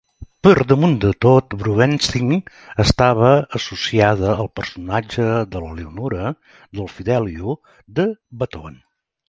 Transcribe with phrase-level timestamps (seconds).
[0.45, 2.31] Per damunt de tot, Brouwenstijn
[2.85, 3.29] estava
[3.61, 6.35] associada al personatge de la Leonora
[6.81, 7.57] del "Fidelio"
[8.01, 8.11] de
[8.43, 8.85] Beethoven.